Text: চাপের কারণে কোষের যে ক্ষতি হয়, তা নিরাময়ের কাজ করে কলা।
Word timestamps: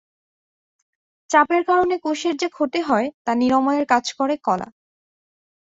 চাপের 1.29 1.61
কারণে 1.63 1.95
কোষের 1.97 2.35
যে 2.37 2.47
ক্ষতি 2.49 2.81
হয়, 2.81 3.07
তা 3.25 3.31
নিরাময়ের 3.35 3.85
কাজ 3.85 4.05
করে 4.13 4.35
কলা। 4.43 4.67